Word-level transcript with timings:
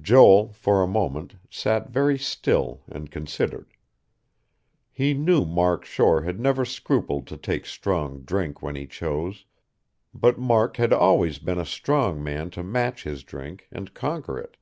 Joel, 0.00 0.52
for 0.52 0.84
a 0.84 0.86
moment, 0.86 1.34
sat 1.50 1.90
very 1.90 2.16
still 2.16 2.80
and 2.86 3.10
considered. 3.10 3.72
He 4.92 5.14
knew 5.14 5.44
Mark 5.44 5.84
Shore 5.84 6.22
had 6.22 6.38
never 6.38 6.64
scrupled 6.64 7.26
to 7.26 7.36
take 7.36 7.66
strong 7.66 8.20
drink 8.22 8.62
when 8.62 8.76
he 8.76 8.86
chose; 8.86 9.46
but 10.14 10.38
Mark 10.38 10.76
had 10.76 10.92
always 10.92 11.40
been 11.40 11.58
a 11.58 11.66
strong 11.66 12.22
man 12.22 12.50
to 12.50 12.62
match 12.62 13.02
his 13.02 13.24
drink, 13.24 13.66
and 13.72 13.92
conquer 13.92 14.38
it. 14.38 14.56